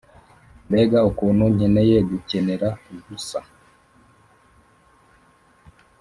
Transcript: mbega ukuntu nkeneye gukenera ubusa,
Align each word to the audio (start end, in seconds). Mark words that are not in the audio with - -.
mbega 0.69 0.99
ukuntu 1.09 1.43
nkeneye 1.55 1.97
gukenera 2.09 2.69
ubusa, 2.93 3.39